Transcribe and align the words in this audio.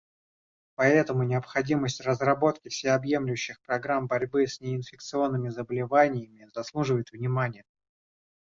Поэтому 0.73 1.21
необходимость 1.21 2.01
разработки 2.01 2.69
всеобъемлющих 2.69 3.61
программ 3.61 4.07
борьбы 4.07 4.47
с 4.47 4.59
неинфекционными 4.59 5.49
заболеваниями 5.49 6.49
заслуживает 6.55 7.11
внимания. 7.11 7.63